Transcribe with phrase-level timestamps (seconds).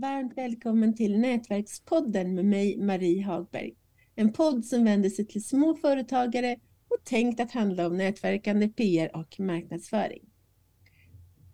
[0.00, 3.74] Varmt välkommen till Nätverkspodden med mig Marie Hagberg.
[4.14, 6.56] En podd som vänder sig till små företagare
[6.88, 10.22] och tänkt att handla om nätverkande, PR och marknadsföring.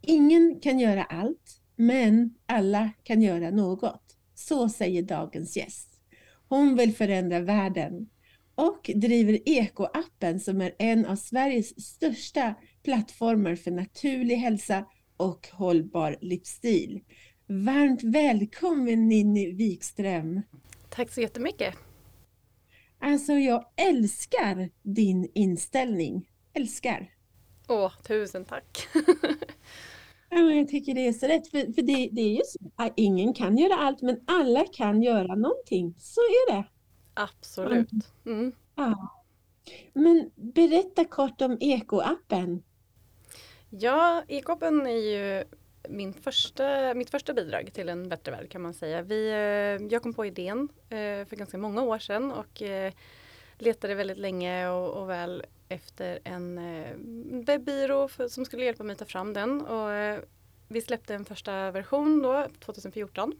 [0.02, 4.16] Ingen kan göra allt, men alla kan göra något.
[4.34, 6.00] Så säger dagens gäst.
[6.48, 8.08] Hon vill förändra världen
[8.54, 14.86] och driver Ekoappen som är en av Sveriges största plattformar för naturlig hälsa
[15.16, 17.00] och hållbar livsstil.
[17.48, 20.42] Varmt välkommen Ninni Wikström.
[20.88, 21.74] Tack så jättemycket.
[22.98, 26.30] Alltså jag älskar din inställning.
[26.52, 27.10] Älskar.
[27.68, 28.88] Åh, tusen tack.
[30.30, 31.48] ja, jag tycker det är så rätt.
[31.50, 35.34] För, för det, det är ju så, ingen kan göra allt men alla kan göra
[35.34, 35.94] någonting.
[35.98, 36.64] Så är det.
[37.14, 37.90] Absolut.
[38.26, 38.52] Mm.
[38.74, 39.24] Ja.
[39.92, 42.62] Men berätta kort om Ekoappen.
[43.70, 45.44] Ja, Ekoappen är ju
[45.88, 49.02] min första, mitt första bidrag till en bättre värld kan man säga.
[49.02, 52.92] Vi, eh, jag kom på idén eh, för ganska många år sedan och eh,
[53.58, 56.60] letade väldigt länge och, och väl efter en
[57.44, 59.60] webbyrå som skulle hjälpa mig ta fram den.
[59.66, 60.20] Och
[60.68, 63.32] vi släppte en första version då, 2014.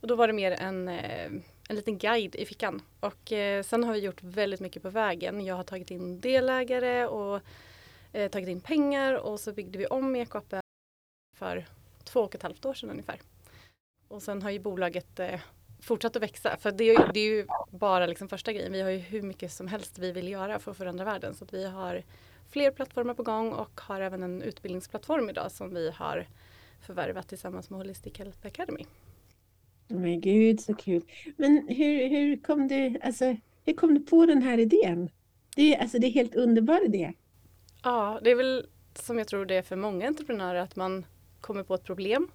[0.00, 2.82] Och då var det mer en, en liten guide i fickan.
[3.00, 3.32] Och
[3.64, 5.44] sen har vi gjort väldigt mycket på vägen.
[5.44, 7.40] Jag har tagit in delägare och
[8.12, 10.61] tagit in pengar och så byggde vi om Ekoappen
[11.42, 11.64] för
[12.04, 13.20] två och ett halvt år sedan ungefär.
[14.08, 15.40] Och sen har ju bolaget eh,
[15.80, 16.56] fortsatt att växa.
[16.56, 18.72] För det är, ju, det är ju bara liksom första grejen.
[18.72, 21.34] Vi har ju hur mycket som helst vi vill göra för att förändra världen.
[21.34, 22.02] Så att vi har
[22.50, 26.26] fler plattformar på gång och har även en utbildningsplattform idag som vi har
[26.86, 28.84] förvärvat tillsammans med Holistic Health Academy.
[29.88, 31.02] Men gud så kul.
[31.36, 35.10] Men hur, hur, kom du, alltså, hur kom du på den här idén?
[35.56, 37.12] Det är, alltså, det är helt underbar idé.
[37.82, 41.04] Ja, det är väl som jag tror det är för många entreprenörer att man
[41.42, 42.28] kommer på ett problem.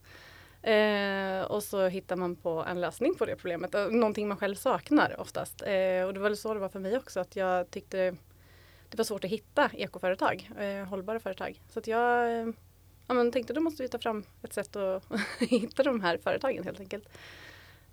[0.61, 3.73] Eh, och så hittar man på en lösning på det problemet.
[3.91, 5.61] Någonting man själv saknar oftast.
[5.61, 8.15] Eh, och det var väl så det var för mig också att jag tyckte
[8.89, 11.61] det var svårt att hitta ekoföretag, eh, hållbara företag.
[11.69, 12.47] Så att jag eh,
[13.07, 15.03] ja, men tänkte då måste vi ta fram ett sätt att
[15.39, 17.09] hitta de här företagen helt enkelt.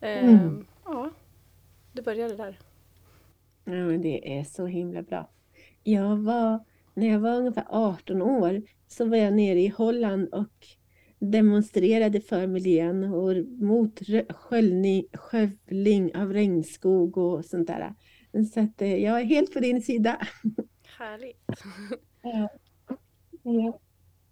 [0.01, 0.67] Eh, mm.
[0.85, 1.11] Ja,
[1.93, 2.59] det började där.
[3.65, 5.31] Ja, men det är så himla bra.
[5.83, 10.67] Jag var, när jag var ungefär 18 år så var jag nere i Holland och
[11.31, 17.95] demonstrerade för miljön och mot sköljning, skövling av regnskog och sånt där.
[18.55, 20.19] Så att eh, jag är helt på din sida.
[20.99, 21.47] Härligt.
[22.23, 22.49] ja.
[23.43, 23.81] ja.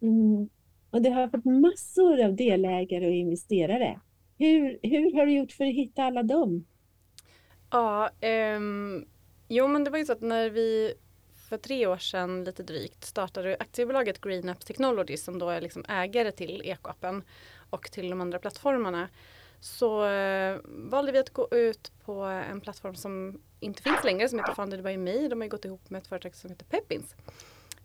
[0.03, 0.49] Mm.
[0.91, 4.01] Och det har fått massor av delägare och investerare.
[4.39, 6.65] Hur, hur har du gjort för att hitta alla dem?
[7.71, 8.11] Ja,
[8.57, 9.05] um,
[9.49, 10.95] jo men det var ju så att när vi
[11.53, 16.33] för tre år sedan lite drygt startade aktiebolaget Green Technologies som då är liksom ägare
[16.33, 17.23] till ekoappen
[17.71, 19.09] och till de andra plattformarna.
[19.61, 24.39] Så eh, valde vi att gå ut på en plattform som inte finns längre som
[24.39, 25.29] heter Funded by Me.
[25.29, 27.15] De har gått ihop med ett företag som heter Peppins.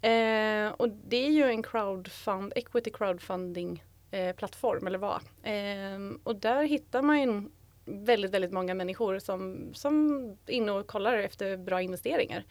[0.01, 5.21] Eh, och det är ju en crowdfund, equity crowdfunding eh, plattform eller vad.
[5.43, 7.51] Eh, och där hittar man
[7.85, 10.09] väldigt, väldigt många människor som, som
[10.45, 12.45] är inne och kollar efter bra investeringar.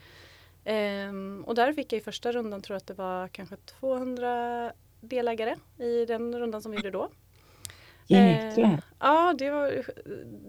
[0.66, 4.72] Um, och där fick jag i första rundan, tror jag att det var kanske 200
[5.00, 7.10] delägare i den rundan som vi gjorde då.
[8.06, 8.72] Jäklar!
[8.72, 9.84] Uh, ja, det var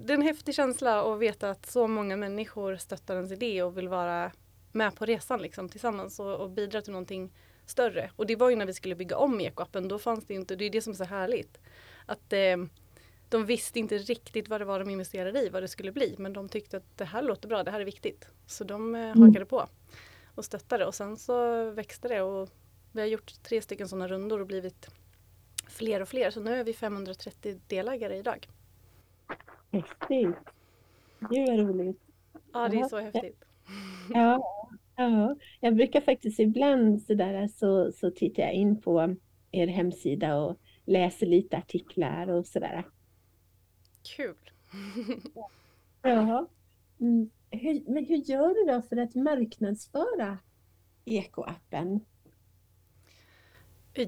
[0.05, 3.77] det är en häftig känsla att veta att så många människor stöttar ens idé och
[3.77, 4.31] vill vara
[4.71, 7.33] med på resan liksom, tillsammans och, och bidra till någonting
[7.65, 8.11] större.
[8.15, 10.65] Och det var ju när vi skulle bygga om ekoappen, då fanns det inte, det
[10.65, 11.57] är det som är så härligt.
[12.05, 12.57] Att eh,
[13.29, 16.15] de visste inte riktigt vad det var de investerade i, vad det skulle bli.
[16.17, 18.27] Men de tyckte att det här låter bra, det här är viktigt.
[18.45, 19.21] Så de eh, mm.
[19.21, 19.67] hakade på
[20.37, 22.49] och stöttade och sen så växte det och
[22.91, 24.89] vi har gjort tre stycken sådana rundor och blivit
[25.67, 26.31] fler och fler.
[26.31, 28.47] Så nu är vi 530 delägare idag.
[29.71, 30.35] Häftigt!
[31.19, 32.01] Gud vad roligt!
[32.53, 33.43] Ja, det är så häftigt.
[34.09, 34.41] Ja,
[34.95, 35.35] ja.
[35.59, 39.15] jag brukar faktiskt ibland sådär så, så tittar jag in på
[39.51, 42.85] er hemsida och läser lite artiklar och sådär.
[44.15, 44.51] Kul!
[46.01, 46.47] ja.
[46.99, 47.29] Mm.
[47.51, 50.37] Hur, men hur gör du då för att marknadsföra
[51.05, 51.99] ekoappen?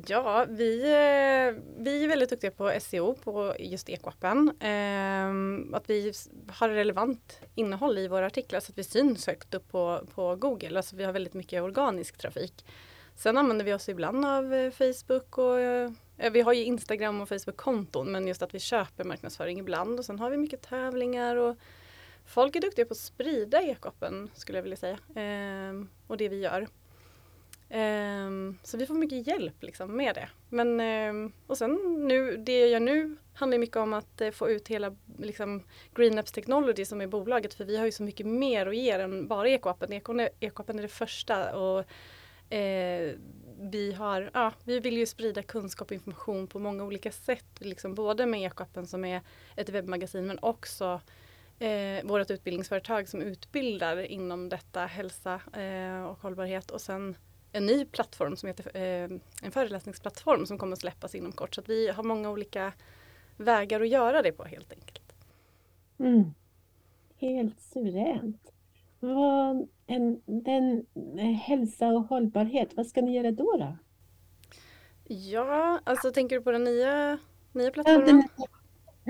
[0.07, 4.51] Ja, vi, eh, vi är väldigt duktiga på SEO på just ekoappen.
[4.59, 6.13] Ehm, att vi
[6.47, 10.77] har relevant innehåll i våra artiklar så att vi syns högt upp på, på Google.
[10.77, 12.65] Alltså vi har väldigt mycket organisk trafik.
[13.15, 15.91] Sen använder vi oss ibland av eh, Facebook och eh,
[16.31, 20.19] vi har ju Instagram och Facebook-konton men just att vi köper marknadsföring ibland och sen
[20.19, 21.55] har vi mycket tävlingar och
[22.29, 24.99] folk är duktiga på att sprida ekoppen skulle jag vilja säga.
[25.15, 26.67] Ehm, och det vi gör.
[27.69, 30.29] Ehm, så vi får mycket hjälp liksom, med det.
[30.49, 31.71] Men, ehm, och sen
[32.07, 35.63] nu, det jag gör nu handlar mycket om att eh, få ut hela liksom,
[35.95, 39.27] GreenApps Technology som är bolaget för vi har ju så mycket mer att ge än
[39.27, 40.01] bara ekoappen.
[40.39, 41.79] Ekoappen är det första och
[42.53, 43.11] eh,
[43.59, 47.45] vi, har, ja, vi vill ju sprida kunskap och information på många olika sätt.
[47.59, 49.21] Liksom, både med ekoappen som är
[49.55, 51.01] ett webbmagasin men också
[51.59, 57.15] eh, vårt utbildningsföretag som utbildar inom detta hälsa eh, och hållbarhet och sen
[57.51, 59.09] en ny plattform som heter eh,
[59.43, 61.55] en föreläsningsplattform som kommer att släppas inom kort.
[61.55, 62.73] Så vi har många olika
[63.37, 65.13] vägar att göra det på helt enkelt.
[65.99, 66.33] Mm.
[67.17, 68.51] Helt suveränt.
[68.99, 70.85] Vad, en, den,
[71.17, 73.57] eh, hälsa och hållbarhet, vad ska ni göra då?
[73.57, 73.77] då?
[75.13, 77.17] Ja, alltså tänker du på den nya,
[77.51, 78.27] nya plattformen?
[78.37, 78.47] Ja,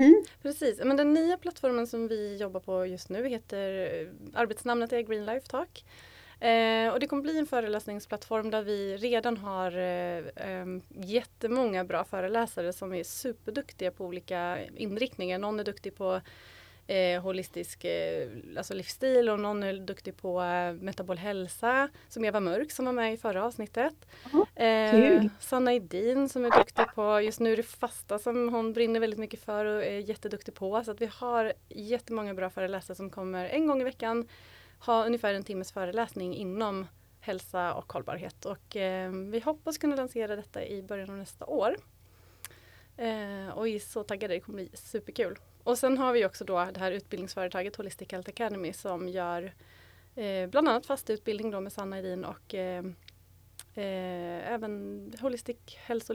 [0.00, 0.24] mm.
[0.42, 5.00] Precis, men den nya plattformen som vi jobbar på just nu heter, eh, arbetsnamnet är
[5.00, 5.84] Green Life Talk.
[6.40, 12.04] Eh, och det kommer bli en föreläsningsplattform där vi redan har eh, eh, jättemånga bra
[12.04, 15.38] föreläsare som är superduktiga på olika inriktningar.
[15.38, 16.20] Någon är duktig på
[16.90, 22.40] eh, holistisk eh, alltså livsstil och någon är duktig på eh, metabol hälsa som Eva
[22.40, 23.94] Mörk som var med i förra avsnittet.
[24.56, 29.00] eh, Sanna Edin som är duktig på, just nu är det fasta som hon brinner
[29.00, 30.84] väldigt mycket för och är jätteduktig på.
[30.84, 34.28] Så att vi har jättemånga bra föreläsare som kommer en gång i veckan
[34.80, 36.86] ha ungefär en timmes föreläsning inom
[37.20, 38.44] hälsa och hållbarhet.
[38.44, 41.76] Och eh, vi hoppas kunna lansera detta i början av nästa år.
[42.96, 45.38] Eh, och är så taggade, det kommer bli superkul.
[45.70, 49.52] Och sen har vi också då det här utbildningsföretaget Holistic Health Academy som gör
[50.14, 52.82] eh, bland annat fast utbildning då med Sanna Edin och eh,
[53.74, 56.14] Eh, även holistic hälso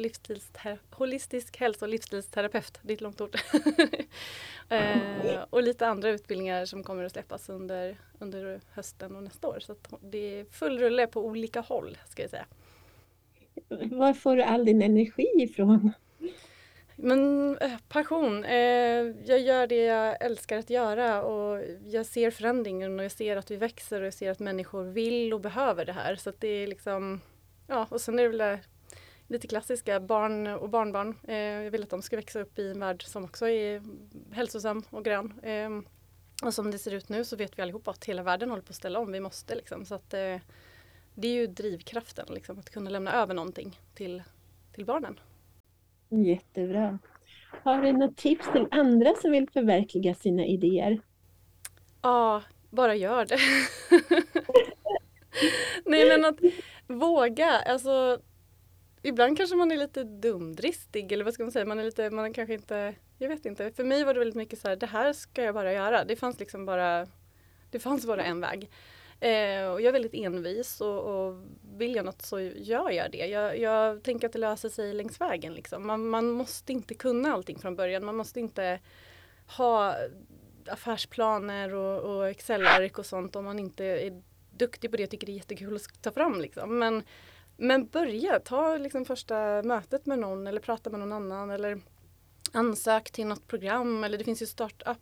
[0.92, 3.36] holistisk hälso och livsstilsterapeut, det är ett långt ord.
[4.70, 9.60] eh, och lite andra utbildningar som kommer att släppas under, under hösten och nästa år.
[9.60, 12.46] Så det är full rulle på olika håll ska jag säga.
[13.70, 15.92] Var får du all din energi ifrån?
[16.96, 18.44] Men eh, passion.
[18.44, 23.38] Eh, jag gör det jag älskar att göra och jag ser förändringen och jag ser
[23.38, 26.16] att vi växer och jag ser att människor vill och behöver det här.
[26.16, 27.22] Så det är liksom
[27.68, 28.60] ja, och sen är det väl det
[29.28, 31.18] lite klassiska barn och barnbarn.
[31.28, 33.84] Eh, jag vill att de ska växa upp i en värld som också är
[34.32, 35.40] hälsosam och grön.
[35.44, 35.70] Eh,
[36.44, 38.70] och som det ser ut nu så vet vi allihopa att hela världen håller på
[38.70, 39.12] att ställa om.
[39.12, 39.86] Vi måste liksom.
[39.86, 40.38] Så att, eh,
[41.14, 44.24] det är ju drivkraften, liksom, att kunna lämna över någonting till,
[44.72, 45.20] till barnen.
[46.10, 47.00] Jättebra.
[47.64, 51.02] Har du något tips till andra som vill förverkliga sina idéer?
[52.02, 53.40] Ja, bara gör det.
[55.86, 56.40] Nej men att
[56.88, 58.20] våga, alltså
[59.02, 62.26] ibland kanske man är lite dumdristig eller vad ska man säga, man är lite, man
[62.26, 63.72] är kanske inte, jag vet inte.
[63.72, 66.06] För mig var det väldigt mycket så här, det här ska jag bara göra.
[66.06, 67.08] Det fanns liksom bara,
[67.72, 68.70] det fanns bara en väg.
[69.20, 71.44] Eh, och jag är väldigt envis och, och
[71.78, 73.26] vill jag något så gör jag det.
[73.26, 75.54] Jag, jag tänker att det löser sig längs vägen.
[75.54, 75.88] Liksom.
[75.88, 78.06] Man, man måste inte kunna allting från början.
[78.06, 78.80] Man måste inte
[79.58, 79.96] ha
[80.68, 84.22] affärsplaner och, och Excel-ark och sånt om man inte är
[84.52, 86.42] duktig på det och tycker det är jättekul att ta fram.
[86.42, 86.80] Liksom.
[86.80, 87.04] Men,
[87.58, 91.82] men börja, ta liksom första mötet med någon eller prata med någon annan eller
[92.54, 94.98] ansök till något program eller det finns ju startup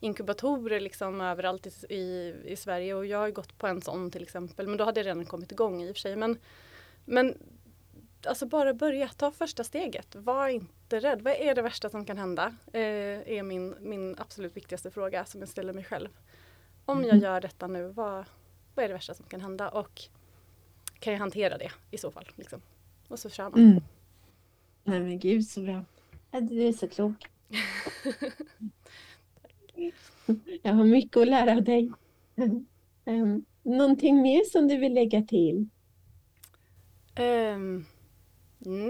[0.00, 4.22] inkubatorer liksom överallt i, i, i, Sverige och jag har gått på en sån till
[4.22, 6.16] exempel men då hade det redan kommit igång i och för sig.
[6.16, 6.38] Men,
[7.04, 7.38] men
[8.26, 10.14] alltså bara börja, ta första steget.
[10.14, 11.22] Var inte rädd.
[11.22, 12.56] Vad är det värsta som kan hända?
[12.72, 12.82] Eh,
[13.28, 16.08] är min, min absolut viktigaste fråga som jag ställer mig själv.
[16.84, 17.22] Om jag mm.
[17.22, 18.24] gör detta nu, vad,
[18.74, 20.02] vad är det värsta som kan hända och
[20.98, 22.28] kan jag hantera det i så fall?
[22.34, 22.60] Liksom.
[23.08, 23.60] Och så kör man.
[23.60, 23.82] Mm.
[24.84, 25.84] Nej men gud så bra.
[26.30, 27.26] Du är så klok.
[30.62, 31.90] jag har mycket att lära av dig.
[33.04, 35.68] Um, någonting mer som du vill lägga till?
[37.18, 37.86] Um,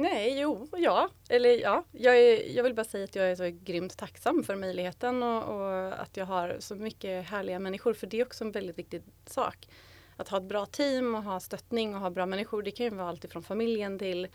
[0.02, 1.08] nej, jo, ja.
[1.28, 4.56] Eller ja, jag, är, jag vill bara säga att jag är så grymt tacksam för
[4.56, 7.94] möjligheten och, och, att jag har så mycket härliga människor.
[7.94, 9.68] För det är också en väldigt viktig sak.
[10.16, 12.62] Att ha ett bra team och ha stöttning och ha bra människor.
[12.62, 14.28] Det kan ju vara allt ifrån familjen till,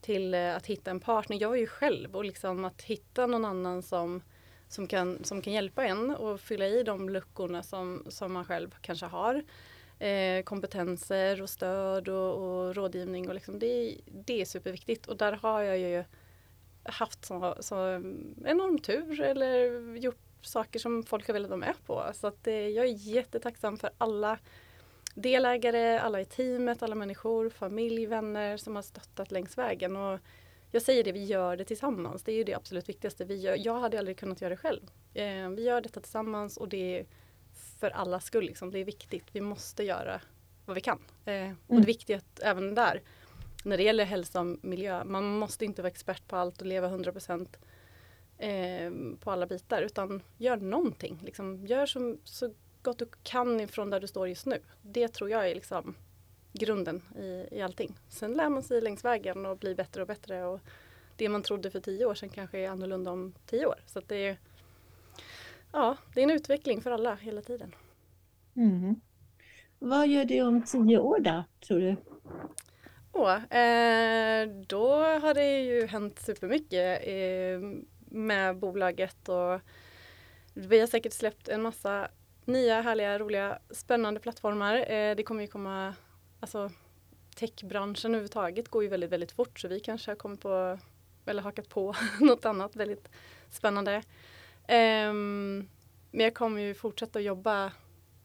[0.00, 1.40] till eh, att hitta en partner.
[1.40, 4.22] Jag är ju själv och liksom att hitta någon annan som,
[4.68, 8.74] som, kan, som kan hjälpa en och fylla i de luckorna som, som man själv
[8.80, 9.44] kanske har
[9.98, 13.28] eh, kompetenser och stöd och, och rådgivning.
[13.28, 16.04] Och liksom det, det är superviktigt och där har jag ju
[16.82, 17.76] haft så, så
[18.44, 22.10] enorm tur eller gjort saker som folk har velat vara med på.
[22.14, 24.38] Så att, eh, jag är jättetacksam för alla
[25.14, 29.96] delägare, alla i teamet, alla människor, familj, vänner som har stöttat längs vägen.
[29.96, 30.20] Och
[30.76, 32.22] jag säger det, vi gör det tillsammans.
[32.22, 33.24] Det är ju det absolut viktigaste.
[33.24, 34.82] Vi gör, jag hade aldrig kunnat göra det själv.
[35.14, 37.06] Eh, vi gör detta tillsammans och det är
[37.80, 38.44] för allas skull.
[38.44, 38.70] Liksom.
[38.70, 39.24] Det är viktigt.
[39.32, 40.20] Vi måste göra
[40.66, 40.98] vad vi kan.
[41.24, 41.80] Eh, och Mm.
[41.80, 43.02] det viktiga är att även där,
[43.64, 46.88] när det gäller hälsa och miljö, man måste inte vara expert på allt och leva
[46.88, 47.58] 100%
[48.38, 48.90] eh,
[49.20, 51.18] på alla bitar utan gör någonting.
[51.24, 54.58] Liksom, gör som, så gott du kan ifrån där du står just nu.
[54.82, 55.94] Det tror jag är liksom
[56.56, 57.98] grunden i, i allting.
[58.08, 60.44] Sen lär man sig längs vägen och blir bättre och bättre.
[60.44, 60.60] Och
[61.16, 63.80] det man trodde för tio år sedan kanske är annorlunda om tio år.
[63.86, 64.38] Så det är
[65.72, 67.74] Ja, det är en utveckling för alla hela tiden.
[68.56, 69.00] Mm.
[69.78, 71.96] Vad gör du om tio år då, tror du?
[73.12, 77.60] Åh, eh, då har det ju hänt supermycket eh,
[78.10, 79.60] med bolaget och
[80.54, 82.08] vi har säkert släppt en massa
[82.44, 84.76] nya härliga, roliga, spännande plattformar.
[84.90, 85.94] Eh, det kommer ju komma,
[86.40, 86.70] alltså
[87.36, 90.78] techbranschen överhuvudtaget går ju väldigt, väldigt fort så vi kanske har kommit på,
[91.26, 93.08] eller hakat på något annat väldigt
[93.50, 94.02] spännande.
[94.68, 95.68] Um,
[96.10, 97.72] men jag kommer ju fortsätta att jobba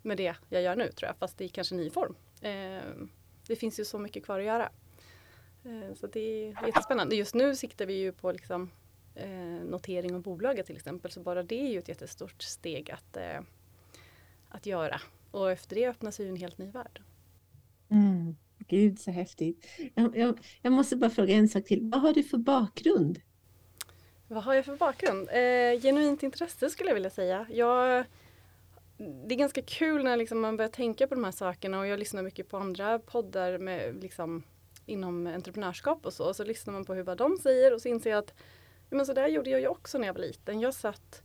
[0.02, 2.16] med det jag gör nu tror jag, fast i kanske ny form.
[2.42, 3.10] Um,
[3.48, 4.70] det finns ju så mycket kvar att göra.
[5.66, 7.16] Eh, Så det är jättespännande.
[7.16, 8.72] Just nu siktar vi ju på liksom,
[9.24, 11.12] uh, notering av bolaget till exempel.
[11.12, 13.46] Så bara det är ju ett jättestort steg att, uh,
[14.50, 15.02] att göra.
[15.32, 17.02] Och efter det öppnas ju en helt ny värld.
[18.72, 19.66] Gud så häftigt.
[19.96, 21.80] Jag, jag, jag måste bara fråga en sak till.
[21.82, 23.20] Vad har du för bakgrund?
[24.28, 25.30] Vad har jag för bakgrund?
[25.30, 27.46] Eh, genuint intresse skulle jag vilja säga.
[27.50, 28.06] Jag,
[28.98, 32.00] det är ganska kul när liksom man börjar tänka på de här sakerna och jag
[32.00, 34.44] lyssnar mycket på andra poddar med, liksom,
[34.86, 36.28] inom entreprenörskap och så.
[36.28, 38.34] Och så lyssnar man på hur vad de säger och så inser jag att
[38.90, 40.60] men så där gjorde jag ju också när jag var liten.
[40.60, 41.24] Jag satt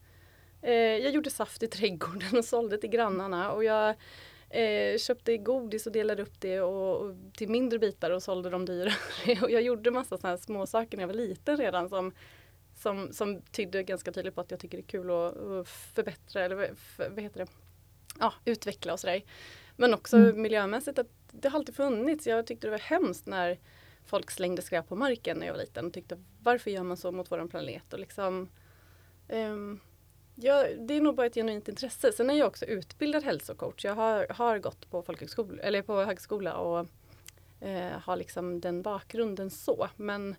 [0.62, 3.94] eh, jag gjorde saft i trädgården och sålde till grannarna och jag
[4.50, 8.64] eh, köpte godis och delade upp det och, och till mindre bitar och sålde dem
[8.64, 8.94] dyrare.
[9.42, 12.12] och jag gjorde massa sådana här små saker när jag var liten redan som
[12.76, 16.44] som, som tydde ganska tydligt på att jag tycker det är kul att, att förbättra
[16.44, 17.46] eller för, vad heter det?
[18.20, 19.22] Ja, utveckla och sådär.
[19.76, 20.42] Men också Mm.
[20.42, 22.26] miljömässigt att det har alltid funnits.
[22.26, 23.58] Jag tyckte det var hemskt när
[24.04, 27.12] folk slängde skräp på marken när jag var liten och tyckte varför gör man så
[27.12, 27.92] mot våran planet?
[27.92, 28.48] Och liksom,
[29.28, 29.80] ehm,
[30.36, 32.12] ja, det är nog bara ett genuint intresse.
[32.12, 33.84] Sen är jag också utbildad hälsocoach.
[33.84, 36.86] Jag har, har gått på folkhögskola eller på högskola och
[37.60, 39.88] eh, har liksom den bakgrunden så.
[39.96, 40.36] Men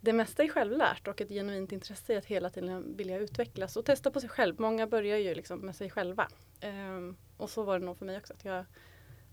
[0.00, 3.84] det mesta är självlärt och ett genuint intresse i att hela tiden vilja utvecklas och
[3.84, 4.60] testa på sig själv.
[4.60, 6.28] Många börjar ju liksom med sig själva.
[6.60, 8.32] Eh, och så var det nog för mig också.
[8.32, 8.64] Att jag,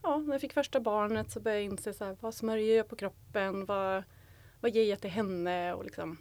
[0.03, 2.87] ja, när jag fick första barnet så började jag inse så här, vad smörjer jag
[2.87, 3.65] på kroppen?
[3.65, 4.03] Vad,
[4.61, 5.73] vad ger jag till henne?
[5.73, 6.17] Och liksom,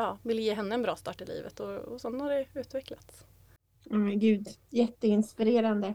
[0.00, 3.24] ja, vill ge henne en bra start i livet och, och så har det utvecklats.
[3.84, 5.94] Men gud, jätteinspirerande.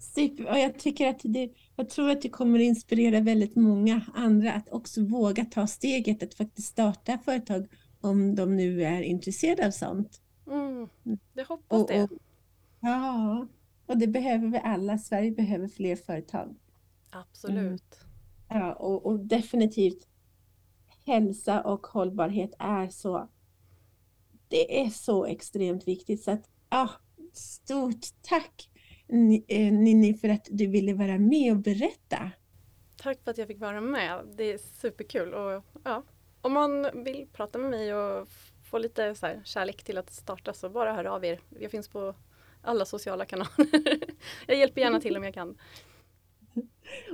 [0.00, 0.50] Super.
[0.50, 4.68] Och jag tycker att det, jag tror att det kommer inspirera väldigt många andra att
[4.68, 7.68] också våga ta steget att faktiskt starta företag
[8.00, 10.20] om de nu är intresserade av sånt.
[10.46, 10.88] Mm,
[11.34, 12.02] jag hoppas Och, det.
[12.02, 12.10] och,
[12.80, 13.46] ja,
[13.86, 14.98] och det behöver vi alla.
[14.98, 16.56] Sverige behöver fler företag.
[17.10, 18.00] Absolut.
[18.48, 20.09] Ja, och, och definitivt
[21.12, 23.28] hälsa och hållbarhet är så
[24.50, 26.88] det är så extremt viktigt så att ah,
[27.32, 28.70] stort tack
[29.48, 32.30] eh, Ninni för att du ville vara med och berätta.
[32.96, 34.24] Tack för att jag fick vara med.
[34.36, 35.34] Det är superkul.
[35.34, 36.02] Och, ja,
[36.40, 38.28] om man vill prata med mig och
[38.70, 41.40] få lite så här kärlek till att starta så bara hör av er.
[41.58, 42.14] Jag finns på
[42.62, 43.48] alla sociala kanaler.
[44.46, 45.58] jag hjälper gärna till om jag kan.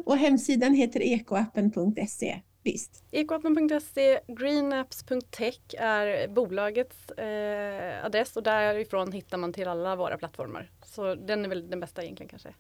[0.05, 2.43] Och hemsidan heter ekoappen.se.
[2.66, 3.04] Visst.
[3.11, 10.70] Ekoappen.se, greenapps.tech är bolagets eh, adress och därifrån hittar man till alla våra plattformar.
[10.85, 12.54] Så den är väl den bästa egentligen kanske.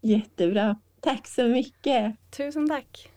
[0.00, 0.76] Jättebra.
[1.00, 2.16] Tack så mycket.
[2.30, 3.10] Tusen tack!